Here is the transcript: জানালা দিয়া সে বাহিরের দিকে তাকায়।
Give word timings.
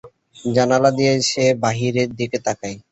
জানালা 0.53 0.89
দিয়া 0.97 1.13
সে 1.29 1.45
বাহিরের 1.63 2.09
দিকে 2.19 2.37
তাকায়। 2.45 2.77